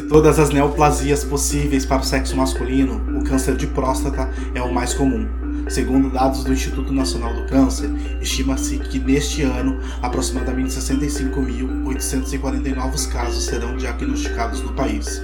[0.00, 4.72] De todas as neoplasias possíveis para o sexo masculino, o câncer de próstata é o
[4.72, 5.28] mais comum.
[5.68, 13.44] Segundo dados do Instituto Nacional do Câncer, estima-se que neste ano aproximadamente 65.840 novos casos
[13.44, 15.20] serão diagnosticados no país.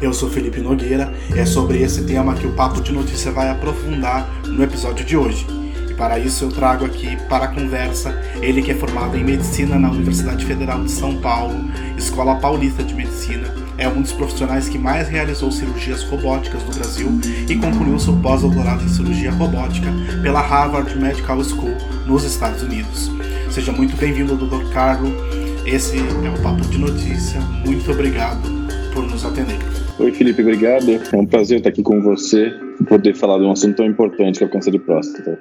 [0.00, 4.30] Eu sou Felipe Nogueira é sobre esse tema que o Papo de Notícia vai aprofundar
[4.46, 5.63] no episódio de hoje.
[5.96, 9.90] Para isso eu trago aqui para a conversa ele que é formado em Medicina na
[9.90, 11.54] Universidade Federal de São Paulo,
[11.96, 17.08] Escola Paulista de Medicina, é um dos profissionais que mais realizou cirurgias robóticas no Brasil
[17.48, 19.88] e concluiu seu pós-doutorado em cirurgia robótica
[20.22, 21.74] pela Harvard Medical School
[22.06, 23.10] nos Estados Unidos.
[23.50, 24.72] Seja muito bem-vindo, Dr.
[24.72, 25.12] Carlo.
[25.66, 27.40] Esse é o Papo de Notícia.
[27.64, 28.42] Muito obrigado
[28.92, 29.58] por nos atender.
[29.98, 30.90] Oi, Felipe, obrigado.
[30.90, 34.38] É um prazer estar aqui com você e poder falar de um assunto tão importante
[34.38, 35.38] que é o câncer de próstata.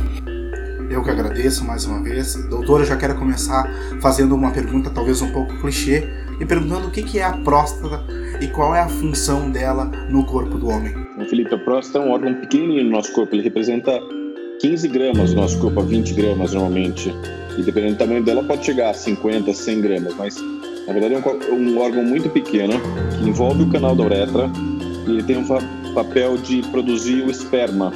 [0.94, 2.36] Eu que agradeço mais uma vez.
[2.52, 3.68] Doutor, eu já quero começar
[4.00, 6.08] fazendo uma pergunta talvez um pouco clichê
[6.40, 8.06] e perguntando o que é a próstata
[8.40, 10.94] e qual é a função dela no corpo do homem.
[11.28, 14.00] Felipe, a próstata é um órgão pequenininho no nosso corpo, ele representa
[14.62, 17.12] 15 gramas no nosso corpo, a 20 gramas normalmente.
[17.58, 20.36] E dependendo do tamanho dela, pode chegar a 50, 100 gramas, mas
[20.86, 22.74] na verdade é um, um órgão muito pequeno
[23.18, 24.48] que envolve o canal da uretra
[25.08, 27.92] e ele tem um papel de produzir o esperma.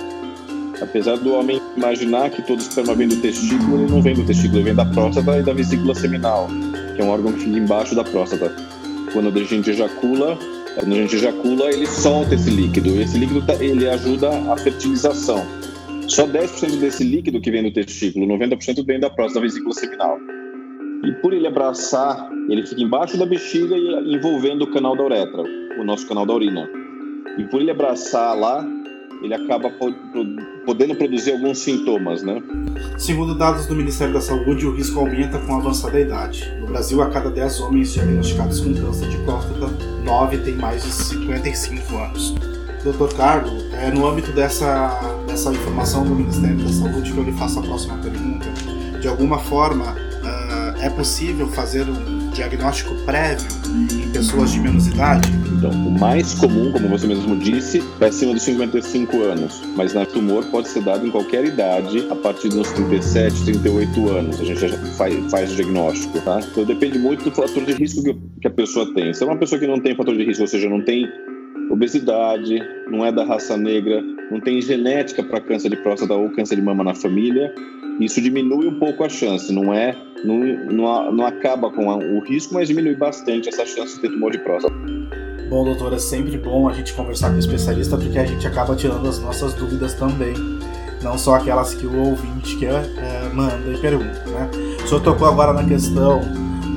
[0.82, 4.58] Apesar do homem imaginar que todo esperma vem do testículo, ele não vem do testículo,
[4.58, 6.48] ele vem da próstata e da vesícula seminal,
[6.96, 8.54] que é um órgão que fica embaixo da próstata
[9.12, 10.38] quando a gente ejacula,
[10.76, 12.90] quando a gente ejacula, ele solta esse líquido.
[12.90, 15.44] E esse líquido tá, ele ajuda a fertilização.
[16.08, 20.18] Só 10% desse líquido que vem do testículo, 90% vem da próstata, da vesícula seminal.
[21.04, 25.42] E por ele abraçar, ele fica embaixo da bexiga e envolvendo o canal da uretra,
[25.80, 26.70] o nosso canal da urina.
[27.38, 28.66] E por ele abraçar lá,
[29.22, 29.72] ele acaba
[30.66, 32.42] podendo produzir alguns sintomas, né?
[32.98, 36.52] Segundo dados do Ministério da Saúde, o risco aumenta com a avançada idade.
[36.60, 39.68] No Brasil, a cada 10 homens diagnosticados com câncer de próstata,
[40.04, 42.36] 9 têm mais de 55 anos.
[42.84, 47.34] Doutor Carlos, é no âmbito dessa, dessa informação do Ministério da Saúde que eu lhe
[47.34, 48.46] faço a próxima pergunta.
[49.02, 55.30] De alguma forma, uh, é possível fazer um diagnóstico prévio em pessoas de menos idade?
[55.58, 60.06] Então, o mais comum, como você mesmo disse, é acima dos 55 anos, mas na
[60.06, 64.60] tumor pode ser dado em qualquer idade, a partir dos 37, 38 anos, a gente
[64.60, 66.40] já faz, faz o diagnóstico, tá?
[66.52, 68.04] Então depende muito do fator de risco
[68.40, 69.14] que a pessoa tem.
[69.14, 71.08] Se é uma pessoa que não tem fator de risco, ou seja, não tem
[71.72, 74.02] obesidade, não é da raça negra,
[74.32, 77.54] não tem genética para câncer de próstata ou câncer de mama na família,
[78.00, 80.38] isso diminui um pouco a chance, não é, não,
[80.72, 84.40] não, não acaba com o risco, mas diminui bastante essa chance de ter tumor de
[84.40, 84.76] próstata.
[85.50, 88.76] Bom, doutor, é sempre bom a gente conversar com o especialista porque a gente acaba
[88.76, 90.34] tirando as nossas dúvidas também,
[91.02, 94.50] não só aquelas que o ouvinte quer, é, manda e pergunta, né?
[94.84, 96.22] O senhor tocou agora na questão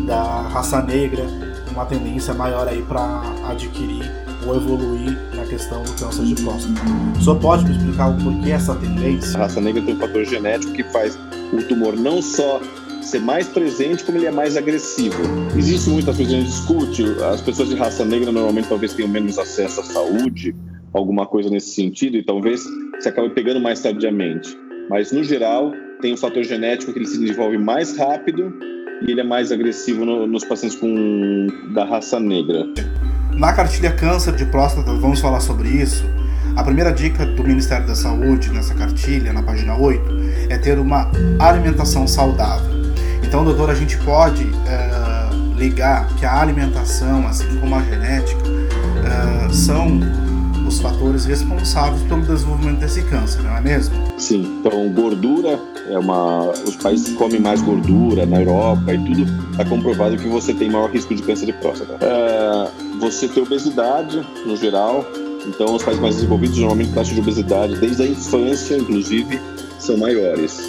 [0.06, 1.24] da raça negra,
[1.72, 6.80] uma tendência maior aí para adquirir ou evoluir na questão do câncer de próstata.
[7.22, 9.36] Senhor pode me explicar o porquê essa tendência?
[9.36, 11.18] A raça negra tem um fator genético que faz
[11.52, 12.60] o tumor não só
[13.02, 15.22] ser mais presente, como ele é mais agressivo.
[15.56, 19.08] Existe muitas coisas que a gente discute, as pessoas de raça negra normalmente talvez tenham
[19.08, 20.54] menos acesso à saúde,
[20.92, 22.64] alguma coisa nesse sentido, e talvez
[23.00, 24.56] se acabe pegando mais tardiamente.
[24.88, 28.52] Mas, no geral, tem um fator genético que ele se desenvolve mais rápido
[29.06, 32.66] e ele é mais agressivo no, nos pacientes com, da raça negra.
[33.34, 36.04] Na cartilha câncer de próstata, vamos falar sobre isso.
[36.56, 40.02] A primeira dica do Ministério da Saúde nessa cartilha, na página 8,
[40.50, 42.68] é ter uma alimentação saudável.
[43.22, 49.54] Então, doutor, a gente pode uh, ligar que a alimentação, assim como a genética, uh,
[49.54, 50.00] são
[50.66, 53.94] os fatores responsáveis pelo desenvolvimento desse câncer, não é mesmo?
[54.18, 54.58] Sim.
[54.60, 55.58] Então, gordura
[55.88, 56.50] é uma.
[56.50, 60.70] Os países que comem mais gordura na Europa e tudo, está comprovado que você tem
[60.70, 61.94] maior risco de câncer de próstata.
[61.94, 65.04] Uh, você tem obesidade, no geral.
[65.48, 69.40] Então, os países mais desenvolvidos, normalmente, a taxa de obesidade, desde a infância, inclusive,
[69.78, 70.60] são maiores.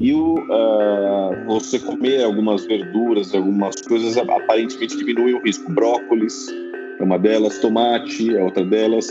[0.00, 5.70] E o, uh, você comer algumas verduras, algumas coisas, aparentemente diminui o risco.
[5.70, 6.48] Brócolis
[6.98, 9.08] é uma delas, tomate é outra delas,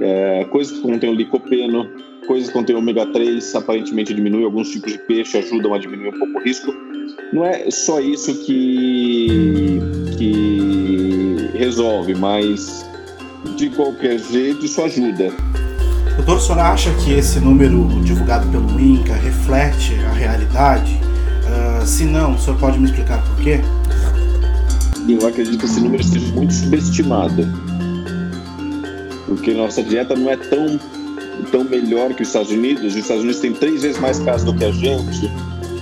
[0.00, 1.90] é, coisas que contêm o licopeno,
[2.28, 4.44] coisas que contêm ômega 3, aparentemente diminui.
[4.44, 6.72] Alguns tipos de peixe ajudam a diminuir um pouco o risco.
[7.32, 9.69] Não é só isso que
[11.70, 12.84] resolve, mas
[13.56, 15.32] de qualquer jeito isso ajuda.
[16.16, 21.00] Doutor, o senhor acha que esse número divulgado pelo INCA reflete a realidade?
[21.46, 23.60] Uh, se não, o senhor pode me explicar por quê?
[25.08, 27.48] Eu acredito que esse número esteja muito subestimado.
[29.26, 30.78] Porque nossa dieta não é tão,
[31.50, 32.84] tão melhor que os Estados Unidos.
[32.84, 35.30] Os Estados Unidos têm três vezes mais casos do que a gente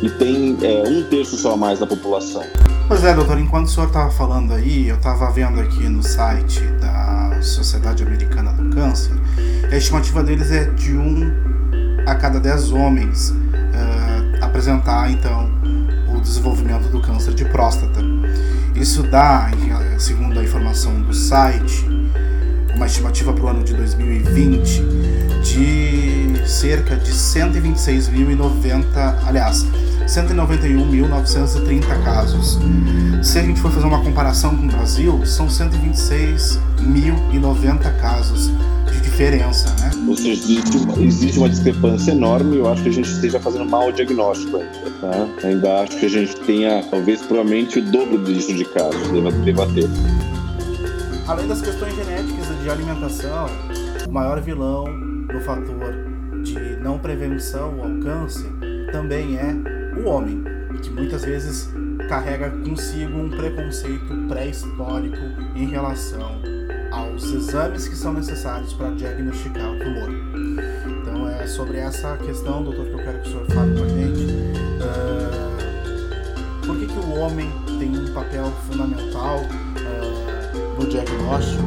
[0.02, 2.44] e tem é, um terço só a mais da população.
[2.88, 6.62] Pois é, doutor, enquanto o senhor estava falando aí, eu estava vendo aqui no site
[6.80, 9.12] da Sociedade Americana do Câncer,
[9.70, 11.30] a estimativa deles é de um
[12.06, 15.50] a cada dez homens uh, apresentar, então,
[16.16, 18.00] o desenvolvimento do câncer de próstata.
[18.74, 19.50] Isso dá,
[19.98, 21.86] segundo a informação do site,
[22.74, 24.82] uma estimativa para o ano de 2020
[25.42, 29.66] de cerca de 126.090, aliás,
[30.08, 32.58] 191.930 casos.
[33.22, 38.50] Se a gente for fazer uma comparação com o Brasil, são 126.090 casos
[38.90, 39.90] de diferença, né?
[40.08, 40.32] Ou seja,
[40.98, 44.90] existe, uma discrepância enorme e eu acho que a gente esteja fazendo mal diagnóstico ainda,
[44.98, 45.28] tá?
[45.46, 49.66] Ainda acho que a gente tenha, talvez, provavelmente o dobro disso de casos, deva, deva
[49.74, 49.90] ter.
[51.26, 53.44] Além das questões genéticas de alimentação,
[54.06, 55.94] o maior vilão no fator
[56.42, 58.50] de não prevenção ao câncer
[58.90, 60.42] também é o homem,
[60.82, 61.70] que muitas vezes
[62.08, 65.18] carrega consigo um preconceito pré-histórico
[65.54, 66.40] em relação
[66.90, 70.10] aos exames que são necessários para diagnosticar o tumor.
[71.02, 73.88] Então é sobre essa questão, doutor, que eu quero que o senhor fale com a
[73.88, 74.22] gente.
[74.80, 75.58] Uh,
[76.66, 81.62] por que, que o homem tem um papel fundamental uh, no diagnóstico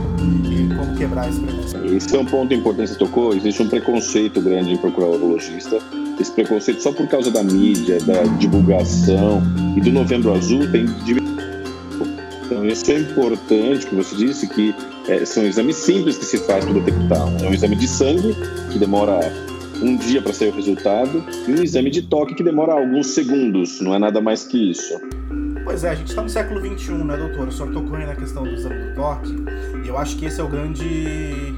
[0.45, 1.86] e como quebrar esse preconceito?
[1.86, 3.34] Esse é um ponto importante que você tocou.
[3.34, 5.80] Existe um preconceito grande em procurar o urologista
[6.22, 9.42] esse preconceito só por causa da mídia, da divulgação
[9.76, 10.86] e do Novembro Azul tem
[12.46, 14.76] então isso é importante que você disse que
[15.08, 17.28] é, são exames simples que se faz para detectar.
[17.42, 18.36] É um exame de sangue
[18.70, 19.20] que demora
[19.82, 23.80] um dia para sair o resultado e um exame de toque que demora alguns segundos.
[23.80, 25.00] Não é nada mais que isso.
[25.64, 27.48] Pois é, a gente está no século XXI, né, doutor?
[27.48, 29.34] O senhor tocou aí na questão do exame do toque
[29.86, 31.54] e eu acho que esse é o grande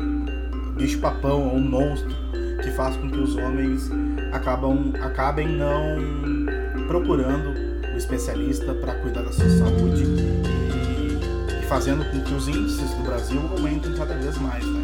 [0.77, 2.13] bicho-papão ou monstro
[2.61, 3.89] que faz com que os homens
[4.33, 7.53] acabam, acabem não procurando
[7.93, 13.03] o especialista para cuidar da sua saúde e, e, fazendo com que os índices do
[13.03, 14.83] Brasil aumentem cada vez mais, né?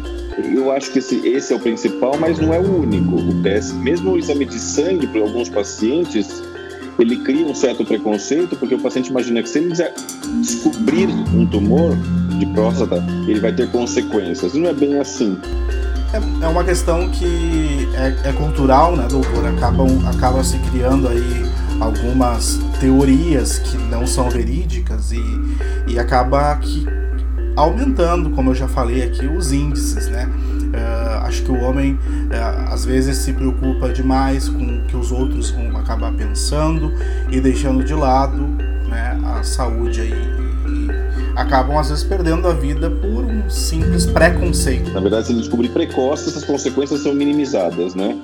[0.54, 3.16] Eu acho que esse, esse é o principal, mas não é o único.
[3.16, 6.42] O PS, mesmo o exame de sangue para alguns pacientes,
[6.98, 9.74] ele cria um certo preconceito, porque o paciente imagina que se ele
[10.40, 11.96] descobrir um tumor
[12.38, 14.54] de próstata, ele vai ter consequências.
[14.54, 15.38] E não é bem assim.
[16.12, 19.46] É, é uma questão que é, é cultural, né, doutor?
[19.46, 21.48] Acabam, acabam se criando aí
[21.78, 25.22] algumas teorias que não são verídicas e,
[25.86, 26.84] e acaba que
[27.56, 30.28] aumentando, como eu já falei aqui, os índices, né?
[30.70, 35.10] Uh, acho que o homem uh, às vezes se preocupa demais com o que os
[35.10, 36.92] outros vão acabar pensando
[37.28, 38.42] e deixando de lado
[38.88, 40.49] né, a saúde aí
[41.40, 44.90] acabam às vezes perdendo a vida por um simples preconceito.
[44.92, 48.16] Na verdade, se ele descobrir precoce, essas consequências são minimizadas, né?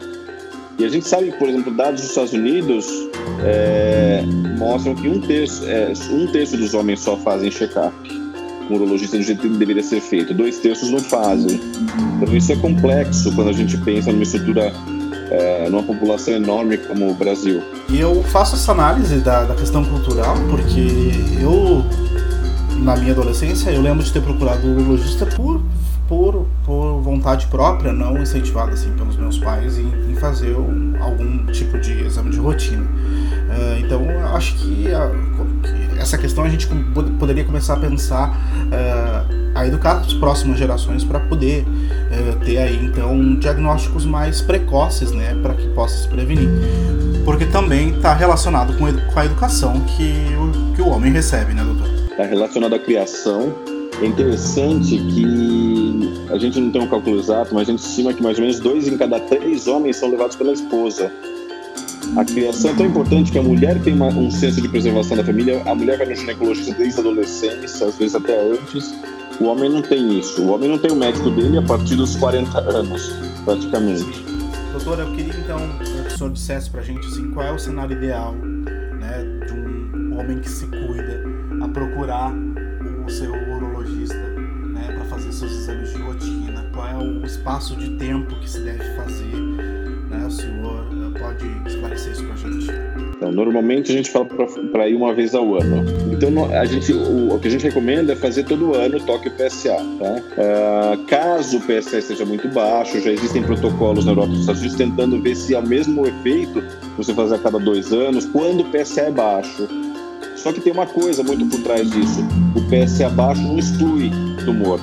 [0.78, 2.86] E a gente sabe, por exemplo, dados dos Estados Unidos
[3.42, 4.22] é,
[4.58, 7.94] mostram que um terço, é, um terço dos homens só fazem check-up
[8.68, 11.60] o urologista do jeito que deveria ser feito, dois terços não fazem.
[12.20, 14.72] Então isso é complexo quando a gente pensa numa estrutura,
[15.30, 17.62] é, numa população enorme como o Brasil.
[17.88, 21.84] E eu faço essa análise da, da questão cultural porque eu
[22.78, 25.62] na minha adolescência, eu lembro de ter procurado o urologista por,
[26.08, 31.46] por, por vontade própria, não incentivado assim pelos meus pais em, em fazer um, algum
[31.46, 32.82] tipo de exame de rotina.
[32.82, 35.10] Uh, então, acho que, a,
[35.62, 36.66] que, essa questão a gente
[37.18, 42.84] poderia começar a pensar, uh, a educar as próximas gerações para poder uh, ter aí
[42.84, 46.48] então diagnósticos mais precoces, né, para que possa se prevenir.
[47.24, 51.95] Porque também está relacionado com a educação que o, que o homem recebe, né, doutor?
[52.16, 53.54] Está relacionado à criação.
[54.00, 58.22] É interessante que a gente não tem um cálculo exato, mas a gente estima que
[58.22, 61.12] mais ou menos dois em cada três homens são levados pela esposa.
[62.16, 65.24] A criação é tão importante que a mulher tem uma, um senso de preservação da
[65.24, 68.94] família, a mulher vai no ginecologista desde a adolescência, às vezes até antes.
[69.38, 70.40] O homem não tem isso.
[70.42, 73.12] O homem não tem o médico dele a partir dos 40 anos,
[73.44, 74.24] praticamente.
[74.72, 77.96] Doutora, eu queria então que o senhor dissesse pra gente assim, qual é o cenário
[77.96, 81.25] ideal né, de um homem que se cuida
[81.76, 82.32] procurar
[83.06, 87.90] o seu urologista né, para fazer seus exames de rotina, qual é o espaço de
[87.98, 89.36] tempo que se deve fazer.
[90.08, 90.86] Né, o senhor
[91.18, 92.70] pode esclarecer isso para a gente?
[93.16, 94.24] Então, normalmente a gente fala
[94.72, 95.84] para ir uma vez ao ano.
[96.10, 99.76] Então, a gente, o, o, que a gente recomenda é fazer todo ano toque PSA.
[99.76, 100.96] Tá?
[100.96, 104.78] Uh, caso o PSA esteja muito baixo, já existem protocolos na Europa dos Estados Unidos
[104.78, 106.62] tentando ver se é o mesmo efeito
[106.96, 109.68] você fazer a cada dois anos, quando o PSA é baixo.
[110.46, 112.20] Só que tem uma coisa muito por trás disso:
[112.54, 114.12] o PSA baixo não exclui
[114.44, 114.78] tumor.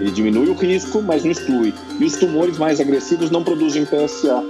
[0.00, 1.74] Ele diminui o risco, mas não exclui.
[1.98, 4.40] E os tumores mais agressivos não produzem PSA.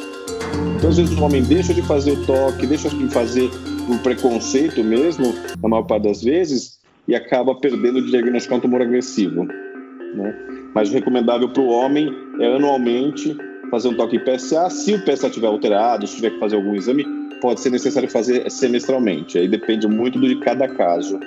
[0.76, 3.48] Então, às vezes, o homem deixa de fazer o toque, deixa de fazer
[3.86, 8.82] por preconceito mesmo, na maior parte das vezes, e acaba perdendo de diagnosticar um tumor
[8.82, 9.44] agressivo.
[9.44, 10.34] Né?
[10.74, 13.34] Mas o recomendável para o homem é anualmente
[13.70, 14.68] fazer um toque PSA.
[14.68, 18.48] Se o PSA estiver alterado, se tiver que fazer algum exame, pode ser necessário fazer
[18.50, 19.38] semestralmente.
[19.38, 21.18] Aí depende muito de cada caso.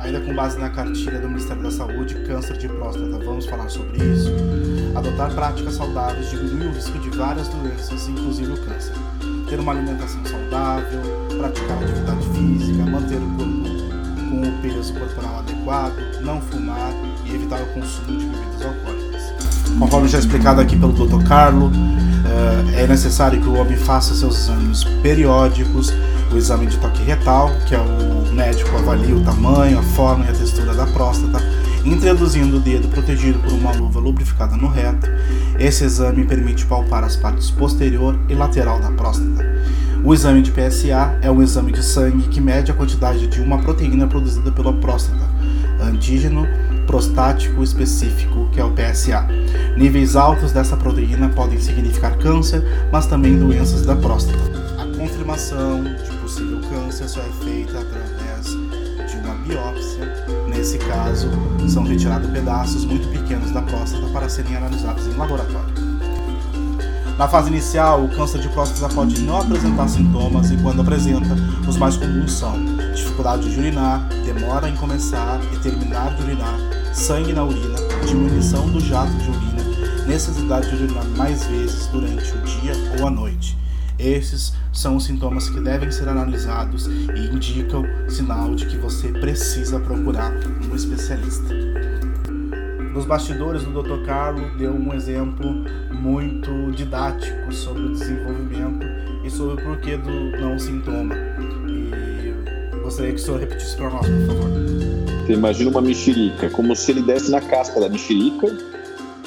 [0.00, 3.98] Ainda com base na cartilha do Ministério da Saúde, câncer de próstata, vamos falar sobre
[4.04, 4.32] isso.
[4.94, 8.94] Adotar práticas saudáveis diminui o risco de várias doenças, inclusive o câncer.
[9.48, 11.00] Ter uma alimentação saudável,
[11.36, 13.66] praticar atividade física, manter o corpo
[14.30, 16.92] com o peso corporal adequado, não fumar
[17.24, 19.22] e evitar o consumo de bebidas alcoólicas.
[19.78, 21.26] Conforme já explicado aqui pelo Dr.
[21.26, 21.70] Carlo,
[22.76, 25.92] é necessário que o homem faça seus exames periódicos,
[26.32, 30.28] o exame de toque retal, que é o médico avalia o tamanho, a forma e
[30.28, 31.42] a textura da próstata,
[31.84, 35.08] introduzindo o dedo protegido por uma luva lubrificada no reto.
[35.58, 39.44] Esse exame permite palpar as partes posterior e lateral da próstata.
[40.04, 43.58] O exame de PSA é um exame de sangue que mede a quantidade de uma
[43.58, 45.24] proteína produzida pela próstata,
[45.80, 46.46] antígeno
[46.86, 49.26] prostático específico, que é o PSA.
[49.76, 54.38] Níveis altos dessa proteína podem significar câncer, mas também doenças da próstata.
[54.78, 58.46] A confirmação de possível câncer só é feita através
[59.10, 60.14] de uma biópsia.
[60.48, 61.28] Nesse caso,
[61.68, 65.74] são retirados pedaços muito pequenos da próstata para serem analisados em laboratório.
[67.18, 71.34] Na fase inicial, o câncer de próstata pode não apresentar sintomas e, quando apresenta,
[71.66, 76.58] os mais comuns são dificuldade de urinar, demora em começar e terminar de urinar,
[76.94, 77.76] sangue na urina,
[78.06, 83.10] diminuição do jato de urina, necessidade de urinar mais vezes durante o dia ou a
[83.10, 83.56] noite.
[83.98, 89.78] Esses são os sintomas que devem ser analisados e indicam sinal de que você precisa
[89.78, 90.32] procurar
[90.70, 91.54] um especialista.
[92.92, 94.06] Nos bastidores, o Dr.
[94.06, 98.86] Carlo deu um exemplo muito didático sobre o desenvolvimento
[99.22, 101.14] e sobre o porquê do não sintoma.
[102.96, 104.50] Gostaria que o senhor repetisse para nós, por favor.
[105.26, 108.46] Você imagina uma mexerica, como se ele desse na casca da mexerica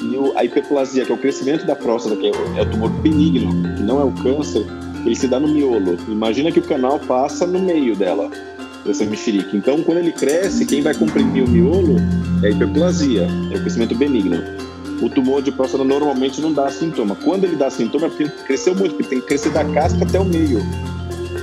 [0.02, 3.52] e a hiperplasia, que é o crescimento da próstata, que é é o tumor benigno,
[3.76, 4.66] que não é o câncer,
[5.06, 5.96] ele se dá no miolo.
[6.08, 8.28] Imagina que o canal passa no meio dela
[8.84, 9.56] dessa mexerica.
[9.56, 11.94] Então, quando ele cresce, quem vai comprimir o miolo
[12.42, 14.42] é a hiperplasia, é o crescimento benigno.
[15.00, 17.14] O tumor de próstata normalmente não dá sintoma.
[17.14, 20.18] Quando ele dá sintoma é porque cresceu muito, porque tem que crescer da casca até
[20.18, 20.60] o meio.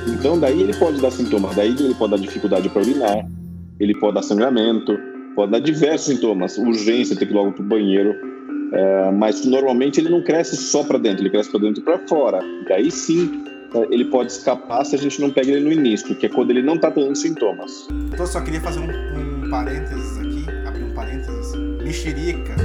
[0.07, 1.53] Então, daí ele pode dar sintoma.
[1.53, 3.25] Daí ele pode dar dificuldade para urinar,
[3.79, 4.97] ele pode dar sangramento,
[5.35, 8.15] pode dar diversos sintomas, urgência, ter que ir logo para o banheiro.
[8.73, 11.99] É, mas normalmente ele não cresce só para dentro, ele cresce para dentro e para
[11.99, 12.39] fora.
[12.67, 16.25] Daí sim é, ele pode escapar se a gente não pega ele no início, que
[16.25, 17.87] é quando ele não está tendo sintomas.
[18.17, 21.53] Eu só queria fazer um, um parênteses aqui, abrir um parênteses.
[21.83, 22.55] Mexerica,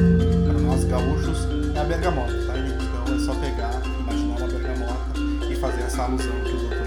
[0.45, 2.85] para nós gaúchos, é a bergamota, tá, gente?
[2.85, 5.21] Então é só pegar, imaginar uma bergamota
[5.51, 6.82] e fazer essa alusão que o doutor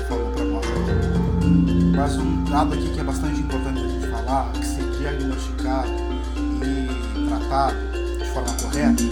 [1.96, 5.90] Mas um dado aqui que é bastante importante a gente falar, que se diagnosticado
[6.62, 7.76] e tratado
[8.20, 9.04] de forma correta,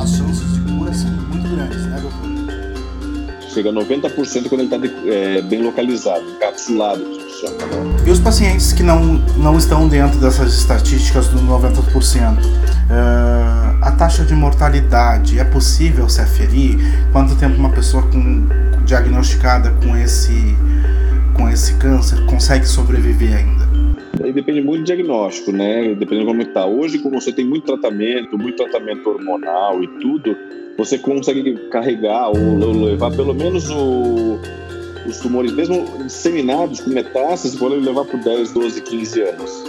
[0.00, 2.32] as chances de cura são muito grandes, né, doutor?
[3.52, 7.56] chega a 90% quando ele está é, bem localizado, encapsulado, que chama.
[7.58, 8.04] Né?
[8.06, 9.04] E os pacientes que não,
[9.36, 12.48] não estão dentro dessas estatísticas do 90%, uh,
[13.82, 16.78] a taxa de mortalidade é possível se aferir?
[17.12, 18.48] Quanto tempo uma pessoa com,
[18.84, 20.56] diagnosticada com esse,
[21.34, 23.68] com esse câncer consegue sobreviver ainda?
[24.22, 25.94] Aí depende muito do diagnóstico, né?
[25.94, 26.66] Dependendo de como está.
[26.66, 30.36] Hoje, como você tem muito tratamento, muito tratamento hormonal e tudo,
[30.76, 34.38] você consegue carregar ou levar pelo menos o,
[35.06, 39.64] os tumores, mesmo disseminados com metástases, podem levar por 10, 12, 15 anos.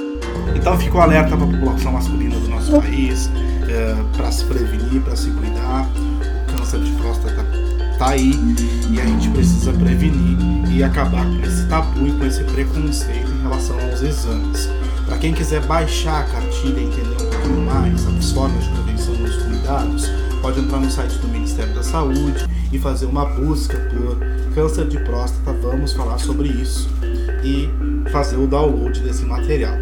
[0.55, 3.29] Então fica o alerta para a população masculina do nosso país,
[3.67, 5.89] é, para se prevenir, para se cuidar.
[8.03, 8.33] Tá aí
[8.91, 10.37] e a gente precisa prevenir
[10.69, 14.69] e acabar com esse tabu e com esse preconceito em relação aos exames.
[15.05, 19.15] Para quem quiser baixar a cartilha e entender um pouquinho mais as formas de prevenção
[19.15, 20.09] nos cuidados,
[20.41, 24.17] pode entrar no site do Ministério da Saúde e fazer uma busca por
[24.53, 25.53] câncer de próstata.
[25.61, 26.89] Vamos falar sobre isso
[27.41, 27.69] e
[28.11, 29.77] fazer o download desse material.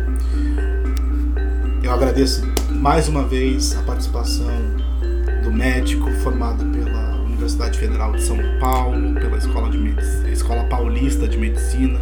[1.81, 4.51] Eu agradeço mais uma vez a participação
[5.43, 6.90] do médico formado pela
[7.41, 11.99] Universidade Federal de São Paulo, pela Escola, de Escola Paulista de Medicina,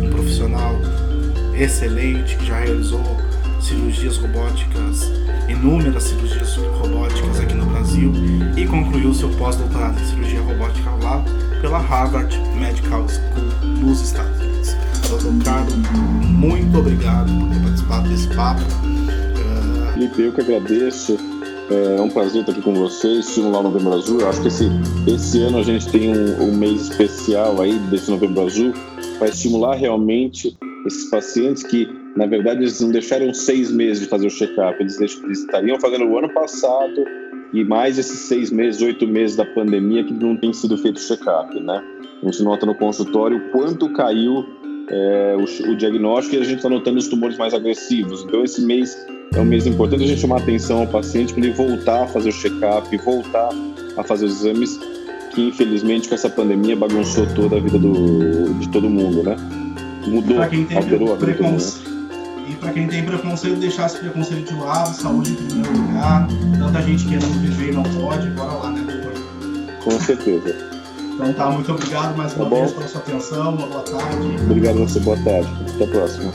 [0.00, 0.76] um profissional
[1.58, 3.02] excelente que já realizou
[3.60, 5.10] cirurgias robóticas,
[5.48, 8.12] inúmeras cirurgias robóticas aqui no Brasil
[8.56, 11.24] e concluiu seu pós-doutorado em cirurgia robótica lá
[11.60, 14.76] pela Harvard Medical School nos Estados Unidos.
[15.08, 15.74] Doutor Carlos,
[16.28, 18.62] muito obrigado por ter participado desse papo.
[19.94, 21.35] Felipe, eu que agradeço.
[21.68, 24.20] É um prazer estar aqui com vocês, estimular o Novembro Azul.
[24.20, 24.66] Eu acho que esse,
[25.08, 28.72] esse ano a gente tem um, um mês especial aí desse Novembro Azul
[29.18, 30.56] para estimular realmente
[30.86, 35.00] esses pacientes que, na verdade, eles não deixaram seis meses de fazer o check-up, eles,
[35.00, 37.04] eles estariam fazendo o ano passado
[37.52, 41.58] e mais esses seis meses, oito meses da pandemia que não tem sido feito check-up,
[41.58, 41.82] né?
[42.22, 44.46] A nota no consultório o quanto caiu
[44.88, 48.22] é, o, o, diagnóstico e a gente está notando os tumores mais agressivos.
[48.24, 48.96] Então, esse mês
[49.34, 52.28] é um mês importante a gente chamar atenção ao paciente para ele voltar a fazer
[52.28, 53.48] o check-up, voltar
[53.96, 54.78] a fazer os exames,
[55.34, 59.36] que infelizmente com essa pandemia bagunçou toda a vida do, de todo mundo, né?
[60.06, 61.64] Mudou, alterou a vida do mundo.
[62.48, 66.28] E para quem tem preconceito, deixar esse preconceito de lado, saúde em primeiro lugar.
[66.58, 68.86] Tanta gente querendo viver e não pode, bora lá, né?
[69.82, 70.75] Com certeza.
[71.16, 74.36] Então tá, muito obrigado mais tá uma tá vez pela sua atenção, uma boa tarde.
[74.42, 75.48] Obrigado a você, boa tarde.
[75.74, 76.30] Até a próxima.